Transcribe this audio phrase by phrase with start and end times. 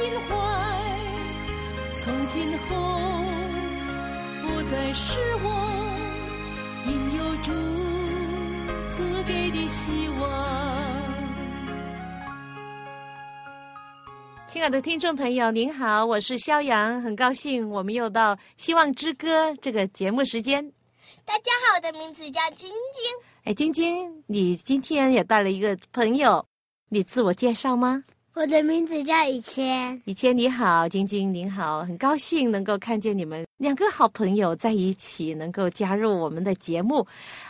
[0.00, 0.34] 心怀，
[1.98, 2.74] 从今后
[4.40, 5.46] 不再是我，
[6.86, 7.52] 因有主
[8.94, 10.24] 赐给的希望。
[14.48, 20.66] 亲爱的听众朋友，您好，我是肖阳，很高兴我们又到《希望之歌》这个节目时间。
[21.26, 23.04] 大家好，我的名字叫晶晶。
[23.44, 26.42] 哎，晶晶，你今天也带了一个朋友。
[26.88, 28.02] 你自我介绍吗？
[28.32, 30.00] 我的名字叫以谦。
[30.04, 37.04] 以谦你好，晶晶您好，很高兴能够看见你们两个好朋友在一起，能够加入我们的节目。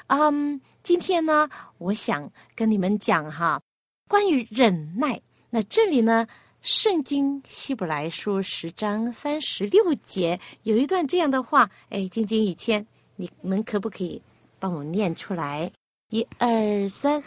[0.07, 3.61] 嗯，今天呢，我想跟你们讲哈，
[4.09, 5.21] 关于忍耐。
[5.51, 6.27] 那这里呢，
[6.63, 12.85] 《圣经希伯来书》十章三十六节有一段这样的话，哎，晶晶、以谦，
[13.17, 14.21] 你们可不可以
[14.59, 15.71] 帮我念出来？
[16.09, 17.23] 一二三。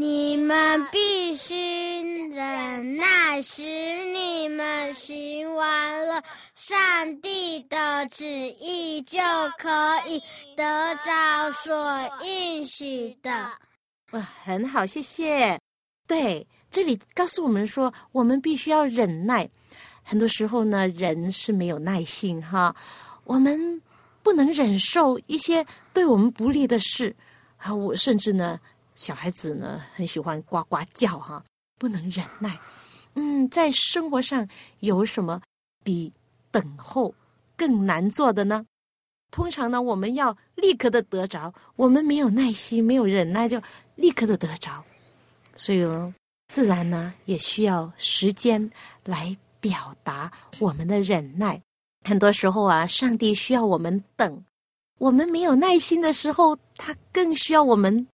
[0.00, 1.56] 你们必须
[2.30, 3.64] 忍耐，使
[4.12, 6.22] 你们行完了
[6.54, 9.18] 上帝的旨意，就
[9.58, 9.68] 可
[10.06, 10.22] 以
[10.54, 11.74] 得着所
[12.22, 13.50] 应许的。
[14.12, 15.58] 哇，很好，谢谢。
[16.06, 19.50] 对，这里告诉我们说，我们必须要忍耐。
[20.04, 22.72] 很多时候呢，人是没有耐性哈，
[23.24, 23.82] 我们
[24.22, 27.16] 不能忍受一些对我们不利的事
[27.56, 28.60] 啊，我甚至呢。
[28.98, 31.42] 小孩子呢，很喜欢呱呱叫哈，
[31.78, 32.58] 不能忍耐。
[33.14, 34.46] 嗯，在生活上
[34.80, 35.40] 有什么
[35.84, 36.12] 比
[36.50, 37.14] 等候
[37.56, 38.66] 更难做的呢？
[39.30, 43.62] 通常呢，我们要立刻的得着，我们没有耐心，没有忍耐，就
[43.94, 44.84] 立刻的得着。
[45.54, 45.86] 所以，
[46.48, 48.68] 自然呢，也需要时间
[49.04, 51.62] 来表达我们的忍耐。
[52.04, 54.44] 很多时候啊，上帝需要我们等，
[54.98, 58.04] 我们没有耐心的时候，他更需要我们。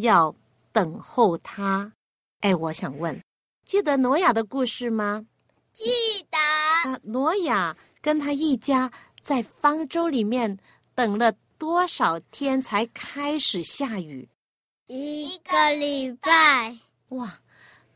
[0.00, 0.34] 要
[0.72, 1.92] 等候他，
[2.40, 3.20] 哎，我想问，
[3.64, 5.24] 记得挪亚的故事吗？
[5.72, 5.90] 记
[6.30, 6.90] 得。
[6.90, 8.90] 啊，挪亚跟他一家
[9.22, 10.58] 在方舟里面
[10.94, 14.28] 等了多少天才开始下雨？
[14.86, 16.76] 一个礼拜。
[17.10, 17.38] 哇，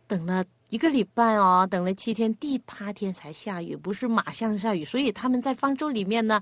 [0.07, 6.41] 等了一个礼拜哦，等了七天，第八天才下雨，不是马上下雨，所以他们在方舟里面呢，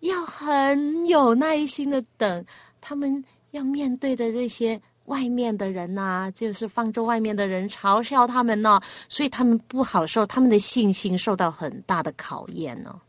[0.00, 2.44] 要很有耐心的等
[2.80, 3.24] 他们。
[3.52, 13.00] 要面对的这些外面的人呐，就是方舟外面的人嘲笑他们呢，所以他们不好受，他们的信心受到很大的考验呢。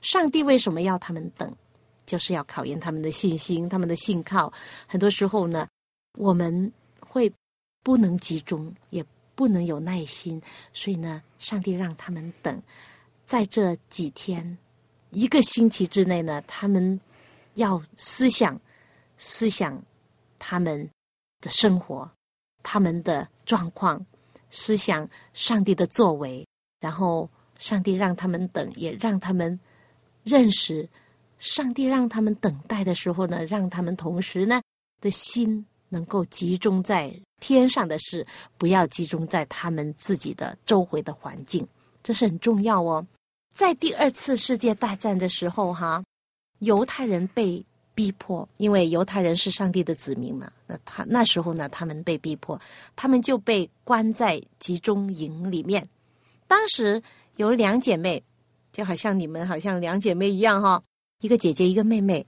[0.00, 1.52] 上帝为什么要他们等？
[2.04, 4.52] 就是要考验他们的信心，他们的信靠。
[4.86, 5.66] 很多时候呢，
[6.18, 7.32] 我们会
[7.82, 9.02] 不能集中，也
[9.34, 10.40] 不能有耐心，
[10.74, 12.60] 所以呢，上帝让他们等，
[13.24, 14.58] 在这几天、
[15.10, 17.00] 一个星期之内呢，他们
[17.54, 18.60] 要思想。
[19.24, 19.80] 思想，
[20.36, 20.90] 他们
[21.40, 22.10] 的生活，
[22.64, 24.04] 他们的状况，
[24.50, 26.44] 思想上帝的作为，
[26.80, 29.58] 然后上帝让他们等，也让他们
[30.24, 30.88] 认识
[31.38, 34.60] 上帝让他们等待的时候呢，让他们同时呢
[35.00, 38.26] 的心能够集中在天上的事，
[38.58, 41.64] 不要集中在他们自己的周围的环境，
[42.02, 43.06] 这是很重要哦。
[43.54, 46.02] 在第二次世界大战的时候，哈，
[46.58, 47.64] 犹太人被。
[47.94, 50.50] 逼迫，因为犹太人是上帝的子民嘛。
[50.66, 52.60] 那他那时候呢，他们被逼迫，
[52.96, 55.86] 他们就被关在集中营里面。
[56.46, 57.02] 当时
[57.36, 58.22] 有两姐妹，
[58.72, 60.82] 就好像你们好像两姐妹一样哈，
[61.20, 62.26] 一个姐姐一个妹妹，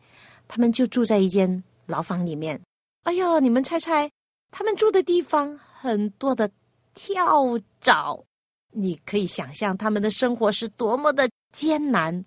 [0.49, 2.61] 他们就住在一间牢房里面。
[3.05, 4.11] 哎呦，你们猜猜，
[4.51, 6.51] 他们住的地方很多的
[6.95, 8.25] 跳蚤，
[8.71, 12.25] 你可以想象他们的生活是多么的艰难。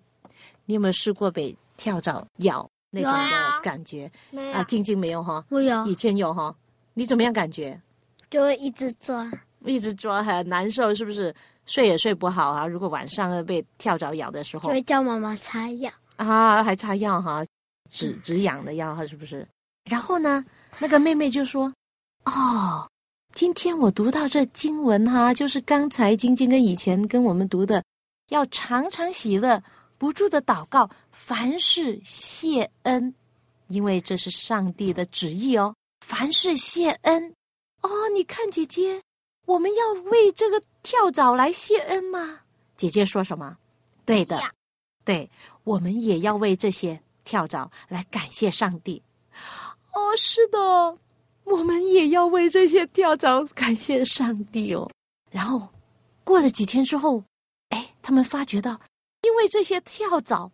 [0.66, 2.70] 你有没有试过被跳蚤咬？
[2.90, 4.10] 那种的感觉
[4.54, 6.56] 啊，静静没有哈，我有，以前有哈，
[6.94, 7.80] 你怎么样感觉？
[8.30, 9.30] 就会一直抓，
[9.66, 11.34] 一直抓很难受，是不是？
[11.66, 12.66] 睡也睡不好啊。
[12.66, 17.46] 如果晚上被跳蚤咬的时候，就会叫妈妈擦药啊，还擦药哈，
[17.90, 19.46] 止止痒的药哈，是不是？
[19.84, 20.46] 然后呢，
[20.80, 21.72] 那个妹妹就说
[22.24, 22.90] ：“哦，
[23.34, 27.84] 今天我读到这经文哈，就是刚才晶晶跟以前跟我们读的，
[28.30, 29.62] 要常常喜乐。”
[29.98, 33.14] 不住的祷告，凡事谢恩，
[33.68, 35.76] 因为这是上帝的旨意哦。
[36.02, 37.34] 凡事谢恩，
[37.82, 39.02] 哦，你看姐姐，
[39.46, 42.42] 我们要为这个跳蚤来谢恩吗？
[42.76, 43.58] 姐姐说什么？
[44.06, 44.50] 对的要，
[45.04, 45.30] 对，
[45.64, 49.02] 我们也要为这些跳蚤来感谢上帝。
[49.94, 50.60] 哦，是的，
[51.44, 54.90] 我们也要为这些跳蚤感谢上帝哦。
[55.32, 55.68] 然后
[56.24, 57.24] 过了几天之后，
[57.70, 58.80] 哎，他们发觉到，
[59.28, 60.50] 因为这些跳蚤，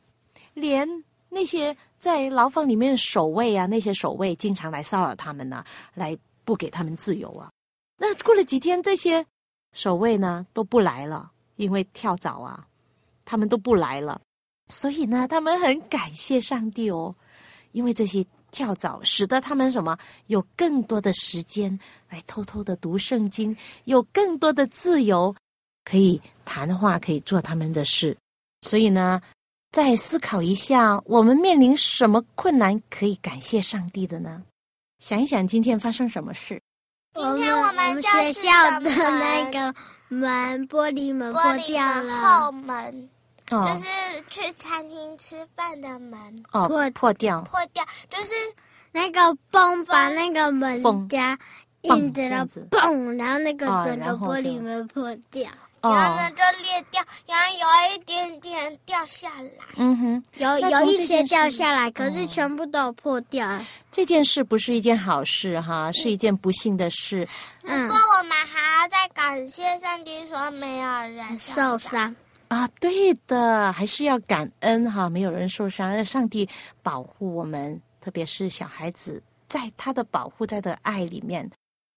[0.56, 0.88] 连
[1.30, 7.52] 那些在牢房里面守卫啊，那些守卫经常来骚扰他们呢、来不给他们自由啊。
[7.98, 9.24] 那过了几天，这些
[9.74, 12.68] 守卫呢都不来了，因为跳蚤啊，
[13.26, 14.20] 他们都不来了。
[14.70, 17.16] 所以呢，他们很感谢上帝哦，
[17.74, 19.96] 因为这些跳蚤使得他们什么
[20.28, 21.78] 有更多的时间
[22.10, 25.36] 来偷偷的读圣经，有更多的自由
[25.86, 28.18] 可以谈话，可以做他们的事。
[28.64, 29.22] 所以呢，
[29.72, 34.42] 再思考一下，我们面临什么困难可以感谢上帝的呢？
[35.00, 36.62] 想一想今天发生什么事。
[37.14, 39.76] 今今天天我们学校的那个
[40.08, 42.14] 门玻璃门破掉了。
[42.16, 43.10] 后，门，
[43.52, 43.68] 哦。
[43.68, 46.20] 就是去餐厅吃饭的门
[46.54, 48.32] 哦破破掉，破掉，就是
[48.94, 49.20] 那个
[49.52, 51.38] 泵把那个门缝夹
[51.82, 55.52] 硬着了这样子，嘣，然后那个哦整个玻璃门破掉，
[55.84, 59.52] 然后哦呢，就裂掉，然后有一点点掉下来。
[59.76, 63.60] 嗯哼，有有一些掉下来，可是哦全部都破掉。
[63.92, 67.28] 这件事不是一件好事哈，是一件不幸的事。
[67.64, 71.80] 嗯不，过我们还要再感谢上帝，说没有人受伤。
[71.80, 72.16] 伤。
[72.48, 76.48] 啊，对的，还是要感恩哈，没有人受伤，让上帝
[76.82, 81.50] 保护我们，特别是小孩子，在他的保护，在的爱里面。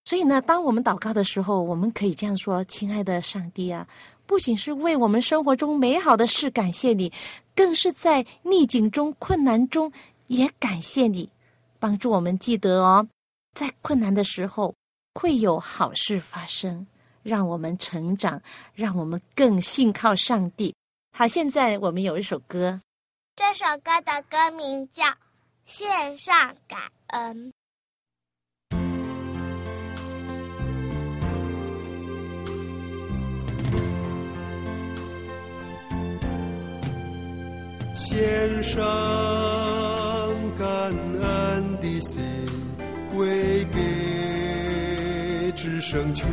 [0.06, 3.85] 所以呢，当我们祷告的时候，我们可以这样说：“亲爱的上帝啊，
[4.25, 7.12] 不仅是为我们生活中美好的事感谢你，
[7.56, 9.93] 更是在逆境中、困难中
[10.29, 11.29] 也感谢你，
[11.81, 13.05] 帮助我们记得哦，
[13.53, 14.73] 在困难的时候
[15.14, 16.87] 会有好事发生。”
[17.26, 18.41] 让我们成长，
[18.73, 20.73] 让我们更信靠上帝。
[21.11, 22.81] 好，现在我们有一首歌，
[23.35, 25.03] 这首歌的歌名叫
[25.64, 27.53] 《线上感恩》。
[38.08, 38.79] 献上
[40.56, 40.69] 感
[41.20, 42.23] 恩的心，
[43.12, 46.31] 归给至圣全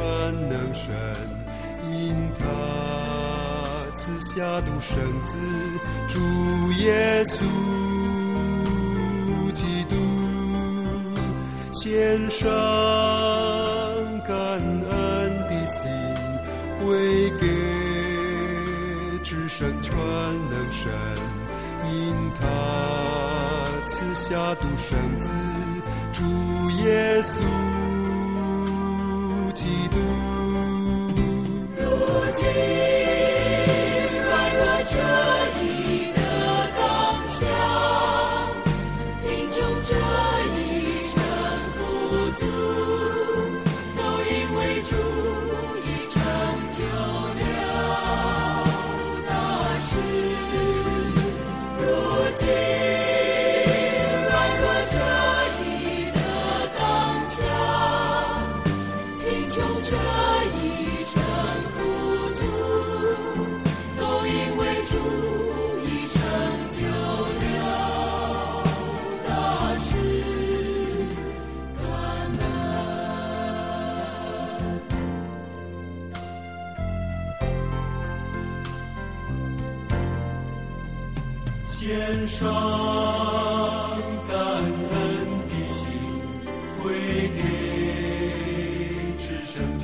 [0.49, 0.93] 能神，
[1.91, 2.45] 因他
[3.91, 5.35] 赐下独生子
[6.07, 6.19] 主
[6.83, 7.41] 耶稣
[9.55, 9.95] 基督，
[11.71, 12.47] 献上
[14.27, 14.91] 感恩
[15.49, 15.89] 的心，
[16.85, 17.47] 归给
[19.23, 19.91] 至圣全
[20.51, 20.91] 能神。
[22.43, 25.31] 他赐下独生子
[26.11, 26.23] 主
[26.85, 27.39] 耶稣
[29.53, 29.97] 基督。
[31.77, 31.85] 如
[32.33, 32.82] 今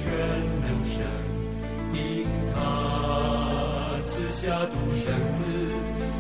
[0.09, 0.17] 全
[0.61, 1.05] 能神，
[1.93, 2.57] 因他
[4.05, 5.45] 赐下独生子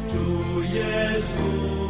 [0.07, 0.77] 主耶
[1.15, 1.88] 稣。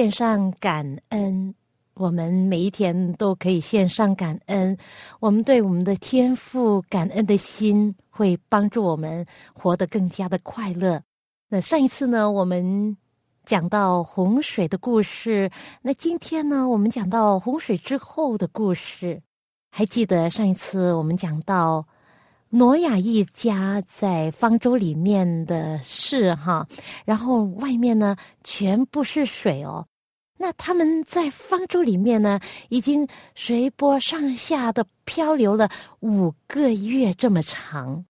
[0.00, 1.54] 献上感恩，
[1.92, 4.74] 我们每一天都可以献上感恩。
[5.18, 11.02] 我们对我们的天赋感恩的心，会帮助我们活得更加的快乐。
[11.50, 12.96] 那上一次呢，我们
[13.44, 15.50] 讲到洪水的故事，
[15.82, 19.20] 那今天呢，我们讲到洪水之后的故事。
[19.70, 21.86] 还记得上一次我们讲到
[22.48, 26.66] 挪亚一家在方舟里面的事哈，
[27.04, 29.86] 然后外面呢全部是水哦。
[30.42, 35.70] 那他们在方舟里面呢，已经随波上下的漂流了
[36.00, 38.06] 五个月这么长。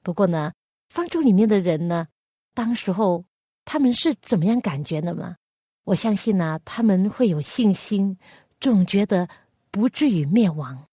[0.00, 0.52] 不过呢，
[0.90, 2.06] 方舟里面的人呢，
[2.54, 3.24] 当时候
[3.64, 5.34] 他们是怎么样感觉的吗？
[5.82, 8.16] 我相信呢，他们会有信心，
[8.60, 9.28] 总觉得
[9.72, 10.86] 不至于灭亡。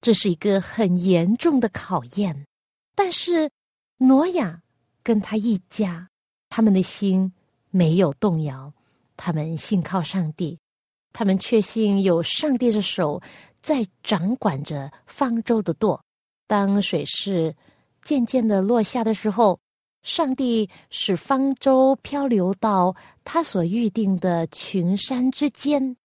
[0.00, 2.46] 这是一个很严重的考验，
[2.94, 3.50] 但是
[3.96, 4.62] 挪亚
[5.02, 6.08] 跟他一家，
[6.48, 7.32] 他们的心
[7.70, 8.72] 没有动摇，
[9.16, 10.58] 他们信靠上帝，
[11.12, 13.20] 他们确信有上帝的手
[13.60, 16.02] 在掌管着方舟的舵。
[16.46, 17.56] 当水势
[18.02, 19.58] 渐渐的落下的时候，
[20.02, 22.94] 上帝使方舟漂流到
[23.24, 25.96] 他所预定的群山之间，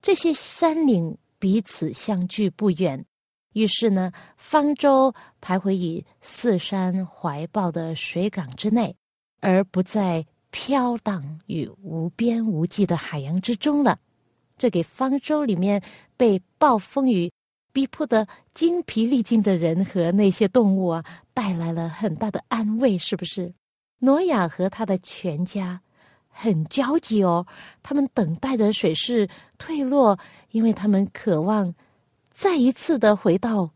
[0.00, 3.04] 这些山岭彼此相距不远。
[3.52, 5.12] 于是呢，方舟
[5.42, 8.96] 徘徊于四山怀抱的水港之内，
[9.40, 13.98] 而不再飘荡于无边无际的海洋之中了。
[14.58, 15.82] 这给方舟里面
[16.16, 17.32] 被暴风雨
[17.72, 23.54] 逼迫的精疲力尽的人和那些动物啊，带来了很大的安慰，是不是？
[24.00, 25.80] 挪亚和他的全家
[26.28, 27.46] 很焦急哦，
[27.82, 30.18] 他们等待着水势退落，
[30.50, 31.74] 因为他们渴望。
[32.30, 33.70] 再一次的回到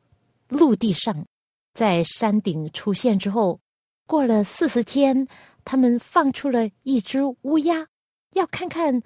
[0.48, 1.26] 陆地上，
[1.74, 3.60] 在山顶出现之后，
[4.06, 5.26] 过了四十天，
[5.64, 7.86] 他们放出了一只乌鸦，
[8.32, 9.00] 要看看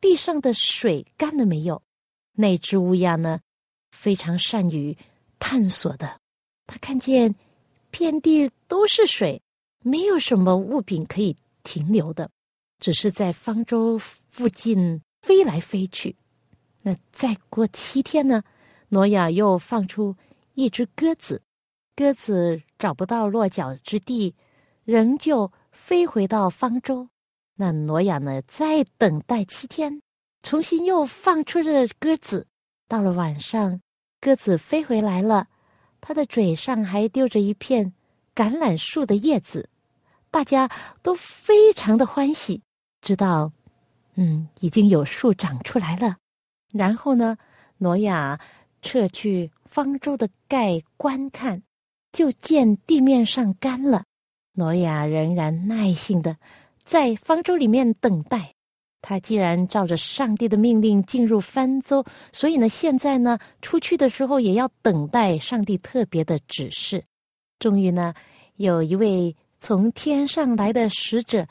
[0.00, 1.82] 地上的水干了没有。
[2.32, 3.40] 那只乌鸦呢，
[3.90, 4.96] 非常善于
[5.38, 6.20] 探索的，
[6.66, 7.34] 他看见
[7.90, 9.40] 遍地都是水，
[9.80, 12.30] 没有什么物品可以停留的，
[12.78, 16.16] 只是在方舟附近飞来飞去。
[16.82, 18.42] 那再过七天呢？
[18.90, 20.14] 挪亚又放出
[20.54, 21.42] 一只鸽子，
[21.96, 24.34] 鸽子找不到落脚之地，
[24.84, 27.08] 仍旧飞回到方舟。
[27.56, 28.40] 那挪亚呢？
[28.48, 30.00] 再等待七天，
[30.42, 32.46] 重新又放出这鸽子。
[32.88, 33.80] 到了晚上，
[34.20, 35.48] 鸽子飞回来了，
[36.00, 37.92] 它的嘴上还丢着一片
[38.34, 39.68] 橄榄树的叶子。
[40.30, 40.70] 大家
[41.02, 42.62] 都非常的欢喜，
[43.02, 43.52] 知道，
[44.14, 46.16] 嗯，已经有树长出来了。
[46.72, 47.36] 然后呢，
[47.78, 48.40] 挪亚。
[48.86, 51.62] 撤去方舟的盖观看，
[52.12, 54.04] 就见地面上干了。
[54.54, 56.36] 挪亚仍然耐心的
[56.82, 58.54] 在方舟里面等待。
[59.02, 67.04] 他既然照着上帝的命令进入方舟，所以呢，现在呢，出去的时候也要等待上帝特别的指示。
[67.58, 68.14] 终于呢，
[68.56, 71.46] 有一位从天上来的使者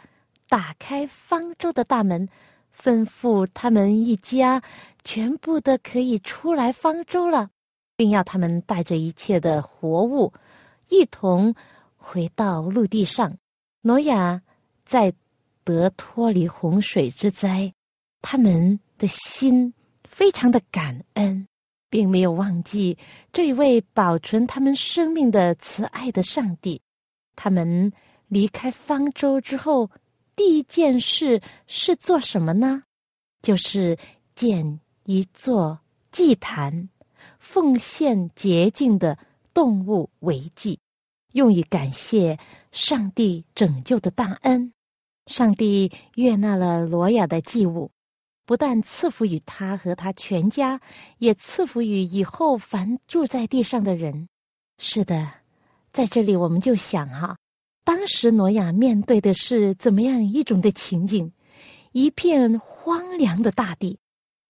[0.50, 2.27] 打开方舟的大门，
[2.75, 4.63] 吩咐他们一家。
[5.03, 7.50] 全部的可以出来方舟了，
[7.98, 10.31] 并要他们带着一切的活物，
[10.88, 11.53] 一同
[12.03, 13.38] 回到陆地上。
[13.81, 14.41] 挪亚
[14.86, 15.13] 在
[15.63, 17.74] 得脱离洪水之灾，
[18.22, 21.48] 他们的心非常的感恩，
[21.89, 22.98] 并没有忘记
[23.31, 26.81] 这一位保存他们生命的慈爱的上帝。
[27.36, 27.91] 他们
[28.27, 29.89] 离开方舟之后，
[30.36, 32.83] 第一件事是做什么呢？
[33.41, 33.98] 就是
[34.36, 34.79] 建。
[35.05, 35.77] 一座
[36.13, 36.88] 祭坛，
[37.38, 39.19] 奉献洁净的
[39.53, 40.79] 动物为祭，
[41.34, 42.40] 用以感谢
[42.72, 44.74] 上帝拯救的大恩。
[45.28, 47.92] 上帝悦纳了罗雅的祭物，
[48.46, 50.82] 不但赐福于他和他全家，
[51.18, 54.28] 也赐福于以后凡住在地上的人。
[54.80, 55.32] 是的，
[55.94, 57.38] 在这里我们就想哈，
[57.86, 61.32] 当时罗雅面对的是怎么样一种的情景？
[61.94, 63.98] 一片荒凉的大地。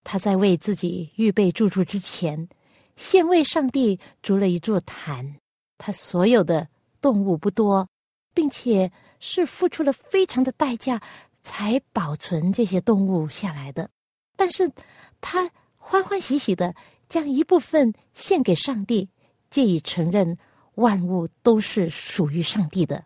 [0.02, 2.48] 他在为自己预备住处之前，
[2.96, 5.36] 先为上帝筑了一座坛。
[5.78, 6.68] 他所有的
[7.04, 7.86] 动物不多，
[8.32, 11.02] 并且是付出了非常的代价
[11.42, 13.90] 才保存这些动物下来的。
[14.36, 14.72] 但是，
[15.20, 16.74] 他欢欢喜喜的
[17.10, 19.10] 将一部分献给上帝，
[19.50, 20.38] 借以承认
[20.76, 23.04] 万物都是属于上帝的。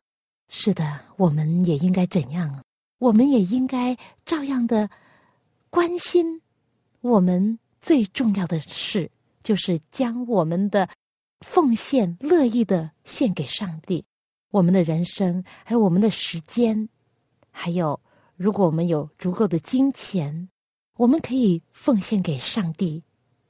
[0.48, 2.62] 是的，我们也应该怎样？
[3.00, 4.88] 我们也应该照样的
[5.70, 6.40] 关心
[7.00, 9.10] 我们最重要的事，
[9.42, 10.88] 就是将我们的
[11.40, 14.04] 奉献乐意的献给上帝。
[14.50, 16.88] 我们的人生，还有我们的时间，
[17.50, 18.00] 还有
[18.36, 20.48] 如果我们有足够的金钱，
[20.96, 23.02] 我们可以奉献给上帝，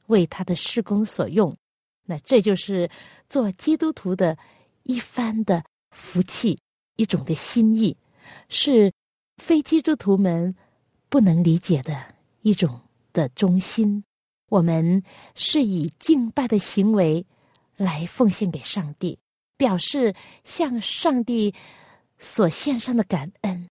[0.07, 1.57] 为他的施工所用。
[2.05, 2.91] 那这就是
[3.29, 4.37] 做基督徒的
[4.83, 6.59] 一番的福气。
[6.97, 7.97] 一种的心意，
[8.49, 8.93] 是
[9.37, 10.53] 非基督徒们
[11.09, 11.97] 不能理解的
[12.43, 12.81] 一种
[13.13, 14.03] 的中心。
[14.49, 15.01] 我们
[15.37, 17.25] 是以敬拜的行为
[17.79, 19.19] 来奉献给上帝，
[19.57, 21.55] 表示向上帝
[22.19, 23.67] 所献上的感恩，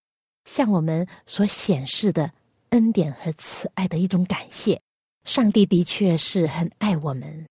[0.45, 2.33] 向我们所显示的
[2.69, 4.81] 恩典和慈爱的一种感谢。
[5.25, 7.45] 上帝的确是很爱我们，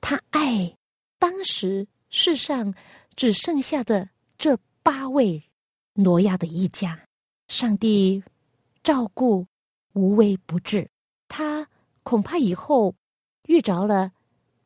[0.00, 0.74] 他爱
[1.20, 2.74] 当时世上
[3.14, 4.58] 只剩下的这。
[4.80, 5.44] 八位
[5.92, 6.98] 挪亚的一家，
[7.46, 8.24] 上帝
[8.82, 9.46] 照顾
[9.92, 10.88] 无微不至。
[11.28, 11.68] 他
[12.02, 12.94] 恐怕以后
[13.48, 14.12] 遇着了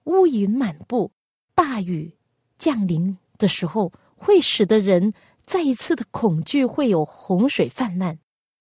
[0.05, 1.11] 乌云满布、
[1.55, 2.15] 大雨
[2.59, 5.13] 降临的时候，会使得人
[5.45, 8.19] 再一次的恐惧，会有洪水泛滥。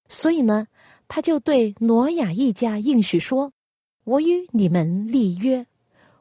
[0.07, 0.67] 所以呢，
[1.07, 3.53] 他就对挪亚一家应许说
[4.03, 5.65] ：“我与你们立约，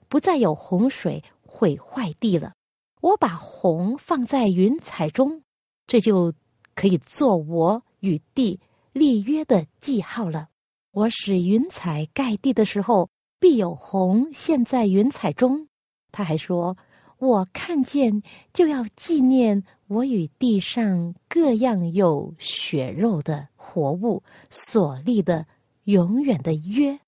[0.09, 2.53] 不再有洪水毁坏地了。”
[3.01, 5.43] 我把红放在云彩中，
[5.87, 6.35] 这就
[6.75, 8.61] 可以做我与地
[8.93, 10.49] 立约的记号了。
[10.93, 13.09] 我使云彩盖地的时候，
[13.39, 15.70] 必有红现，在云彩中。
[16.13, 16.77] 他还说
[17.19, 25.47] ：“我看见就要纪念我与地上各样有血肉的活物所立的
[25.85, 26.99] 永远的约。”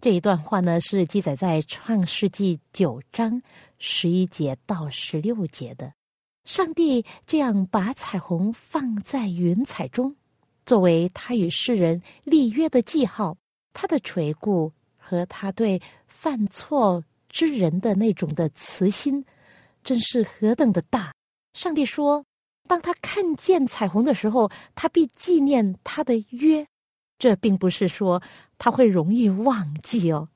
[0.00, 3.42] 这一段话呢，是记载在创世纪九章。
[3.84, 5.92] 十一节到十六节的，
[6.44, 10.14] 上帝这样把彩虹放在云彩中，
[10.64, 13.36] 作为他与世人立约的记号。
[13.72, 19.24] 他的垂顾和他对犯错之人的那种的慈心，
[19.82, 21.12] 真是何等的大！
[21.54, 22.24] 上帝说，
[22.68, 26.64] 当他看见彩虹的时候，他必纪念他的约。
[27.18, 28.22] 这并不是说
[28.58, 30.28] 他会容易忘记哦。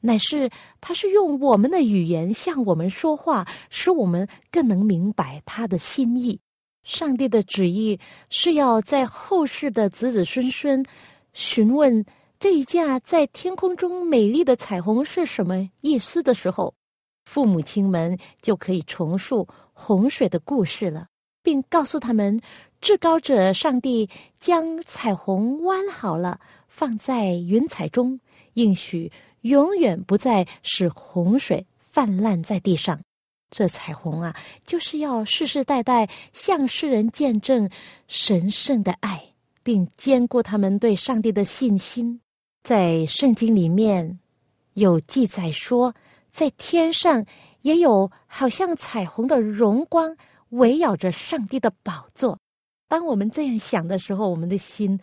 [0.00, 6.40] 乃是，他是用我们的语言向我们说话，使我们更能明白他的心意。
[6.84, 7.98] 上帝的旨意
[8.30, 10.84] 是要在后世的子子孙孙
[11.32, 12.04] 询问
[12.38, 16.74] 这一架在天空中美丽的彩虹是什么意思的时候，
[17.24, 21.06] 父母亲们就可以重述洪水的故事了，
[21.42, 22.40] 并告诉他们，
[22.80, 28.20] 至高者上帝将彩虹弯好了，放在云彩中，
[28.54, 29.10] 应许。
[29.42, 33.00] 永远不再使洪水泛滥在地上，
[33.48, 37.70] 这彩虹啊，就是要世世代代向世人见证
[38.08, 39.22] 神圣的爱，
[39.62, 42.20] 并坚固他们对上帝的信心。
[42.66, 44.18] 在圣经里面
[44.74, 45.94] 有记载说，
[46.32, 47.24] 在天上
[47.62, 50.16] 也有好像彩虹的荣光
[50.48, 52.40] 围绕着上帝的宝座。
[52.88, 54.98] 当我们这样想的时候，我们的心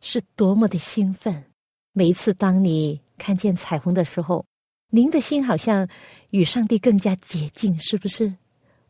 [0.00, 1.46] 是多么的兴奋！
[1.92, 3.00] 每一次当你。
[3.18, 4.46] 看见彩虹的时候，
[4.90, 5.88] 您的心好像
[6.30, 8.32] 与上帝更加接近，是不是？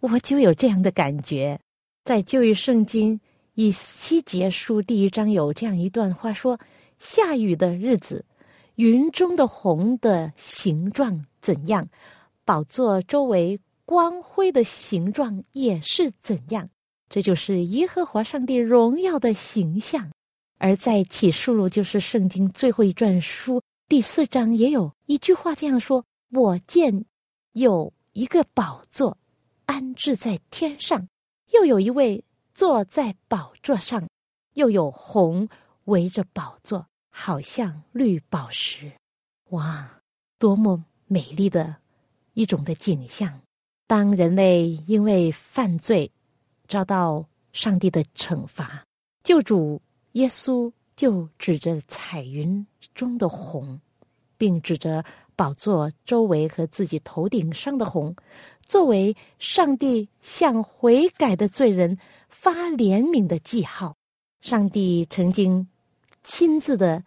[0.01, 1.59] 我就有这样的感觉。
[2.05, 3.19] 在旧约圣经
[3.55, 6.61] 以西结书第一章有这样一段话说
[7.01, 8.25] ：“下雨的日子，
[8.77, 11.89] 云中的红的形状怎样，
[12.45, 16.71] 宝座周围光辉的形状也是怎样。”
[17.11, 20.09] 这就是耶和华上帝荣耀的形象。
[20.59, 23.63] 而在启示录，就是圣经最后一卷书。
[23.89, 27.07] 第四章也有一句话这样说：“我见
[27.53, 29.17] 有一个宝座
[29.65, 31.09] 安置在天上，
[31.53, 32.23] 又有一位
[32.55, 34.07] 坐在宝座上，
[34.53, 35.49] 又有红
[35.91, 38.91] 围着宝座，好像绿宝石。
[39.51, 40.01] 哇，
[40.39, 41.77] 多么美丽的
[42.35, 43.41] 一种的景象！
[43.87, 46.11] 当人类因为犯罪
[46.67, 48.85] 遭到上帝的惩罚，
[49.23, 49.81] 救主
[50.13, 53.81] 耶稣。”就指着彩云中的红，
[54.37, 55.03] 并指着
[55.35, 58.15] 宝座周围和自己头顶上的红，
[58.61, 61.97] 作为上帝向悔改的罪人
[62.29, 63.97] 发怜悯的记号。
[64.43, 65.67] 上帝曾经
[66.23, 67.03] 亲自的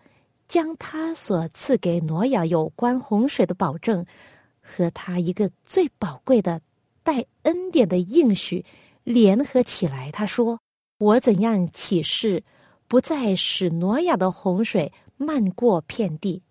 [0.48, 4.06] 将他所赐给挪亚有关洪水的保证，
[4.62, 6.62] 和他一个最宝贵的
[7.04, 8.66] 带恩典的应许
[9.04, 10.12] 联合起来。
[10.12, 10.60] 他说
[11.00, 12.44] ：“我怎样启示？”
[12.86, 16.44] 不再使挪亚的洪水漫过遍地，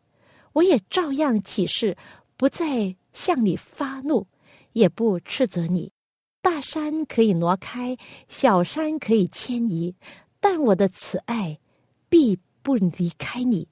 [0.55, 1.97] 我也照样起誓，
[2.37, 4.27] 不再向你发怒，
[4.73, 5.93] 也不斥责你。
[6.41, 7.97] 大山可以挪开，
[8.29, 9.95] 小山可以迁移，
[10.41, 11.61] 但我的慈爱
[12.09, 13.69] 必不离开你，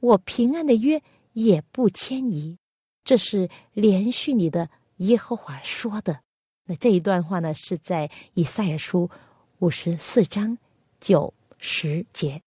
[0.00, 2.56] 我平安的约也不迁移。
[3.04, 6.20] 这是连续你的耶和华说的。
[6.66, 9.10] 那这一段话呢，是在以赛亚书
[9.58, 10.56] 五十四章
[11.00, 12.40] 九十节。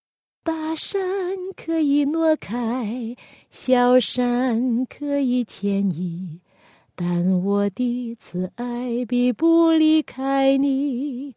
[0.43, 1.01] 大山
[1.55, 3.15] 可以挪开，
[3.49, 6.39] 小山可以迁移。
[6.95, 11.35] 但我的慈爱必不离开你，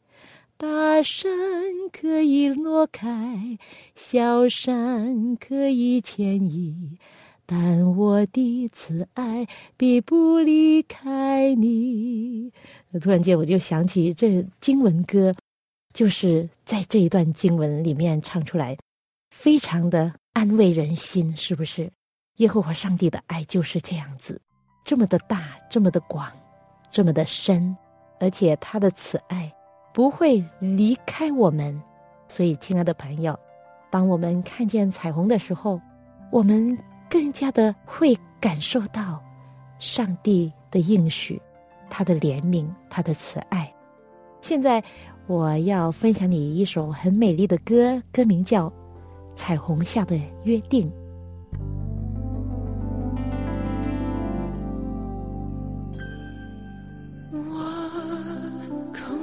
[0.59, 1.31] 大山
[1.93, 3.59] 可以挪开，
[3.95, 6.99] 小山可以迁移，
[7.45, 12.51] 但我的慈爱必不离开你。
[13.03, 15.35] 突然间，我就想起这经文歌，
[15.93, 18.79] 就是在这一段经文里面唱出来，
[19.29, 21.93] 非常的安慰人心，是不是？
[22.37, 24.41] 耶和华上帝的爱就是这样子。
[24.87, 26.33] 这么的大，这么的广，
[26.91, 27.77] 这么的深，
[28.19, 29.53] 而且他的慈爱
[29.97, 31.75] 不会离开我们。
[32.29, 33.35] 所以，亲爱的朋友，
[33.89, 35.81] 当我们看见彩虹的时候，
[36.31, 36.77] 我们
[37.09, 39.19] 更加的会感受到
[39.79, 41.41] 上帝的应许，
[41.89, 43.73] 他的怜悯，他的慈爱。
[44.43, 44.85] 现在，
[45.27, 48.69] 我要分享你一首很美丽的歌，歌名叫
[49.35, 50.87] 《彩虹下的约定》。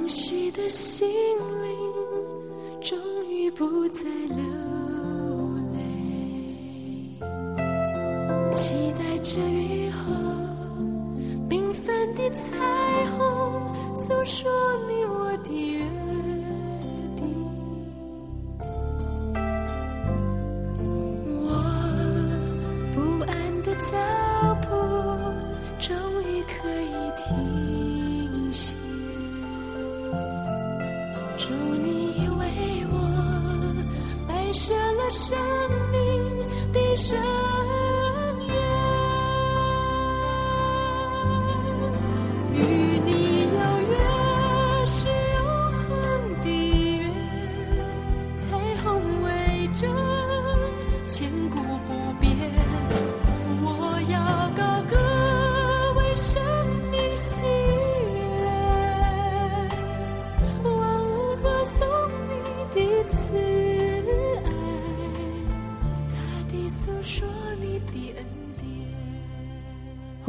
[0.04, 1.70] 空虚的心灵
[2.82, 4.02] 终于不再
[4.36, 4.73] 流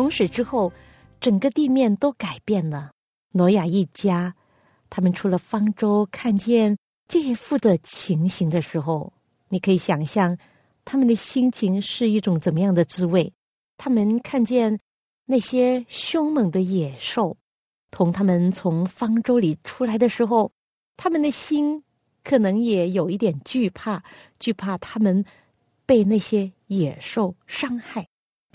[0.05, 0.71] 洪水之后，
[1.19, 2.91] 整个地面都改变了。
[3.31, 4.35] 挪亚一家，
[4.87, 9.11] 他们出了方舟，看见这一幅的情形的时候，
[9.49, 10.37] 你可以想象
[10.85, 13.33] 他们的心情是一种怎么样的滋味。
[13.77, 14.79] 他们看见
[15.25, 17.35] 那些凶猛的野兽，
[17.89, 20.51] 同他们从方舟里出来的时候，
[20.97, 21.83] 他们的心
[22.23, 24.03] 可能也有一点惧怕，
[24.39, 25.25] 惧怕他们
[25.83, 28.05] 被那些野兽伤害。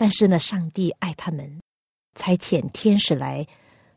[0.00, 1.60] 但是呢，上帝爱他们，
[2.14, 3.46] 才遣天使来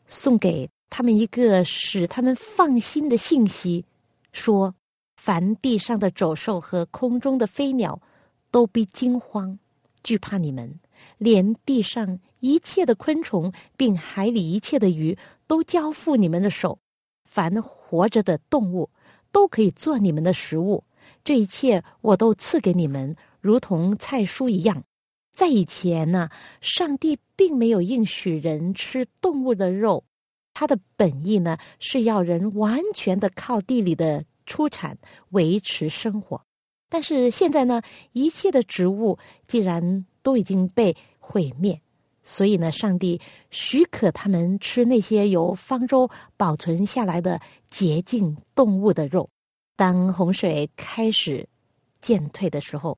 [0.05, 3.85] 送给他们一个使他们放心的信息，
[4.33, 4.75] 说：
[5.15, 8.01] 凡地上的走兽和空中的飞鸟，
[8.51, 9.57] 都必惊慌，
[10.03, 10.67] 惧怕你们；
[11.19, 16.77] 连地上一切的昆虫，并海里一切的鱼，都交付你们的手。
[17.23, 18.89] 凡活着的动物，
[19.31, 20.83] 都可以做你们的食物。
[21.23, 24.83] 这一切我都赐给你们，如同菜蔬一样。
[25.33, 26.29] 在以前呢，
[26.61, 30.03] 上帝并没有应许人吃动物的肉，
[30.53, 34.97] 他的本意呢是要人完全的靠地里的出产
[35.29, 36.39] 维持生活。
[36.87, 39.17] 但是现在呢，一切的植物
[39.47, 41.81] 既然都已经被毁灭，
[42.21, 43.19] 所以呢，上帝
[43.49, 47.41] 许可他们吃那些由方舟保存下来的
[47.71, 49.27] 洁净动物的肉。
[49.75, 51.49] 当洪水开始
[51.99, 52.95] 渐退的时候，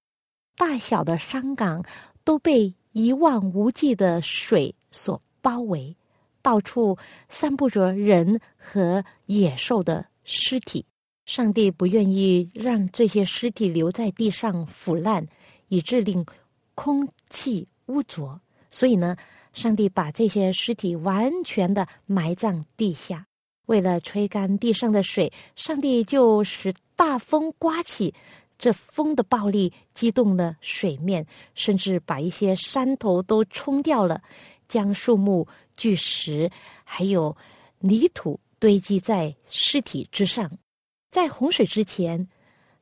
[0.57, 1.81] 大小的山港
[2.25, 5.95] 都被一望无际的水所包围，
[6.41, 6.97] 到处
[7.29, 10.85] 散布着人和野兽的尸体。
[11.25, 15.25] 上帝不愿意让这些尸体留在地上腐烂，
[15.69, 16.25] 以致令
[16.73, 18.39] 空气污浊。
[18.69, 19.15] 所以呢，
[19.53, 23.25] 上帝把这些尸体完全的埋葬地下。
[23.65, 28.13] 为了吹干地上的水，上帝就使大风刮起。
[28.57, 34.21] 这风的暴力激动了水面，甚至把一些山头都冲掉了，
[34.67, 36.49] 将树木、巨石
[36.83, 37.35] 还有
[37.79, 40.49] 泥土堆积在尸体之上。
[41.11, 42.27] 在洪水之前，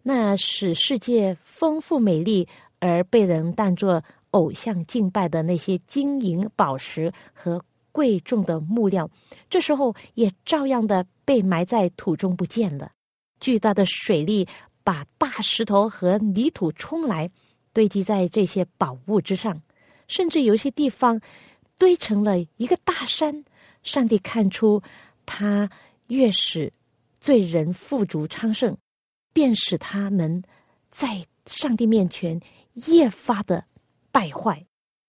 [0.01, 2.47] 那使世界丰富美丽
[2.79, 9.09] 而被人当作偶像敬拜的那些金银宝石和贵重的木料，
[9.49, 12.91] 这时候也照样的被埋在土中不见了。
[13.39, 14.47] 巨大的水力
[14.83, 17.29] 把大石头和泥土冲来，
[17.71, 19.61] 堆积在这些宝物之上，
[20.07, 21.19] 甚至有些地方
[21.77, 23.43] 堆成了一个大山。
[23.81, 24.81] 上帝看出，
[25.25, 25.69] 他
[26.07, 26.71] 越使
[27.19, 28.77] 罪人富足昌盛，
[29.33, 30.43] 便使他们
[30.89, 32.39] 在上帝面前
[32.87, 33.65] 越发的
[34.11, 34.65] 败坏。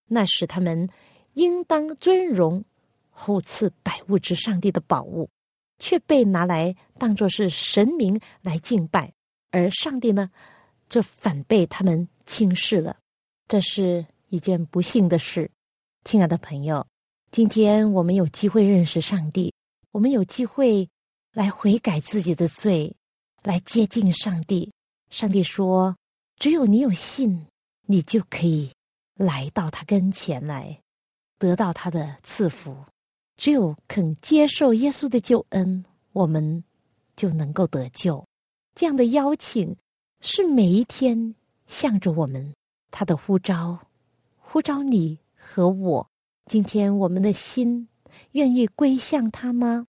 [0.06, 0.88] 那使他们
[1.34, 2.64] 应当尊荣
[3.10, 5.30] 后赐百物之上帝的宝物，
[5.78, 9.12] 却被拿来当作是神明来敬拜，
[9.54, 10.28] 而上帝呢，
[10.88, 12.96] 就反被他们轻视了。
[13.46, 15.48] 这是一件不幸的事，
[16.04, 16.84] 亲爱的朋友。
[17.30, 19.54] 今天我们有机会认识上帝，
[19.92, 20.88] 我们有机会
[21.32, 22.92] 来悔改自己的罪，
[23.44, 24.72] 来接近上帝。
[25.08, 25.96] 上帝说
[26.36, 27.46] ：“只有你有信，
[27.86, 28.72] 你就可以
[29.14, 30.80] 来到他跟前来，
[31.38, 32.76] 得到他的赐福。
[33.36, 36.64] 只有肯接受耶稣的救恩，我们
[37.14, 38.24] 就能够得救。
[38.74, 39.76] 这样的邀请
[40.20, 41.34] 是每一天
[41.66, 42.54] 向着我们
[42.90, 43.78] 他的呼召，
[44.38, 46.10] 呼召你和我。”
[46.46, 47.88] 今天我们的心
[48.32, 49.86] 愿意归向他吗？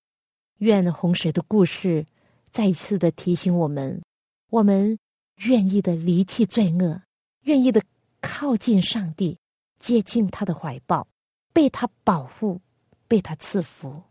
[0.60, 2.06] 愿洪水的故事
[2.52, 4.02] 再一次的提醒我们：
[4.50, 4.98] 我们
[5.39, 7.02] 愿意的离弃罪恶，
[7.41, 7.82] 愿意的
[8.21, 9.38] 靠近上帝，
[9.80, 11.06] 接近他的怀抱，
[11.52, 12.62] 被他保护，
[13.08, 14.02] 被他赐福。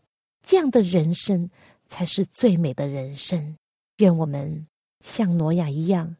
[0.43, 1.49] 这样的人生
[1.87, 3.57] 才是最美的人生。
[3.99, 4.67] 愿我们
[5.03, 6.17] 像挪亚一样，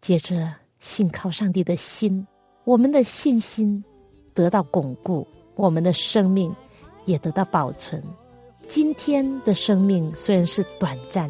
[0.00, 2.26] 接着信靠上帝的心，
[2.64, 3.84] 我们的信心
[4.32, 5.26] 得到巩固。
[5.54, 6.54] 我们的生命
[7.04, 8.00] 也得到保存。
[8.68, 11.28] 今天的生命虽然是短暂，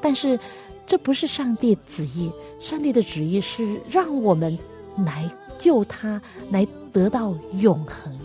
[0.00, 0.38] 但是
[0.86, 2.30] 这不是上帝旨意。
[2.60, 4.56] 上帝的旨意是让我们
[5.04, 5.28] 来
[5.58, 8.16] 救他，来得到永恒。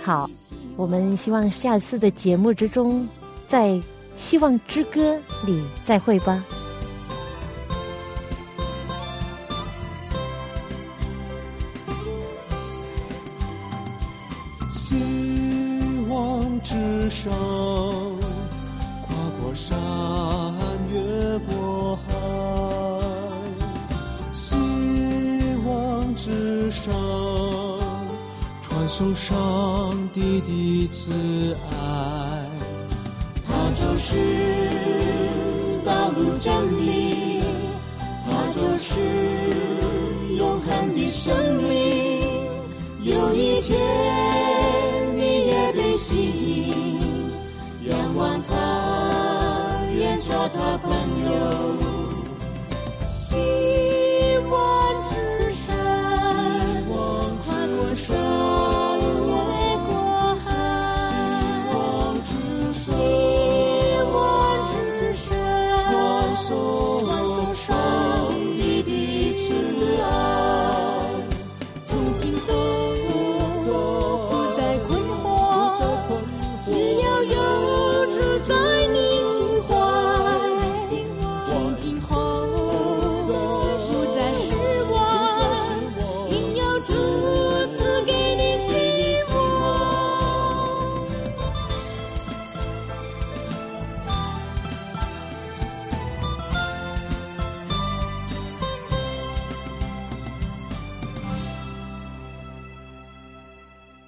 [0.00, 0.30] 好，
[0.76, 3.04] 我们希望下次的节目之中，
[3.48, 3.70] 在
[4.16, 6.44] 《希望之歌》里再会吧。
[50.78, 50.90] 朋
[51.32, 51.36] 友。
[53.08, 53.65] 心